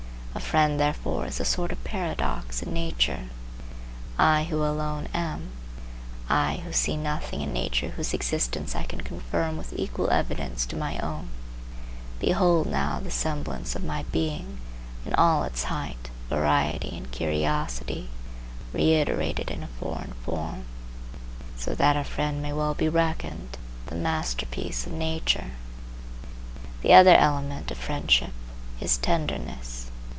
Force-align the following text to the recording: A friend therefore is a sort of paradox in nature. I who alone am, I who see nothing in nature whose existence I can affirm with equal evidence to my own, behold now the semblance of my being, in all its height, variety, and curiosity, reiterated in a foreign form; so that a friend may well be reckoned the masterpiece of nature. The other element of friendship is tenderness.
A 0.33 0.39
friend 0.53 0.79
therefore 0.79 1.25
is 1.27 1.41
a 1.41 1.45
sort 1.45 1.73
of 1.73 1.83
paradox 1.83 2.63
in 2.63 2.71
nature. 2.73 3.27
I 4.17 4.45
who 4.45 4.63
alone 4.63 5.09
am, 5.13 5.49
I 6.29 6.61
who 6.65 6.71
see 6.71 6.95
nothing 6.95 7.41
in 7.41 7.51
nature 7.51 7.89
whose 7.89 8.13
existence 8.13 8.73
I 8.73 8.83
can 8.83 9.01
affirm 9.01 9.57
with 9.57 9.73
equal 9.77 10.09
evidence 10.09 10.65
to 10.67 10.77
my 10.77 10.97
own, 10.99 11.27
behold 12.21 12.67
now 12.67 13.01
the 13.01 13.11
semblance 13.11 13.75
of 13.75 13.83
my 13.83 14.03
being, 14.11 14.59
in 15.05 15.13
all 15.15 15.43
its 15.43 15.65
height, 15.65 16.09
variety, 16.29 16.95
and 16.95 17.11
curiosity, 17.11 18.07
reiterated 18.71 19.51
in 19.51 19.63
a 19.63 19.67
foreign 19.67 20.13
form; 20.23 20.63
so 21.57 21.75
that 21.75 21.97
a 21.97 22.05
friend 22.05 22.41
may 22.41 22.53
well 22.53 22.73
be 22.73 22.87
reckoned 22.87 23.57
the 23.87 23.95
masterpiece 23.95 24.85
of 24.87 24.93
nature. 24.93 25.51
The 26.83 26.93
other 26.93 27.15
element 27.15 27.69
of 27.69 27.77
friendship 27.77 28.31
is 28.79 28.97
tenderness. 28.97 29.87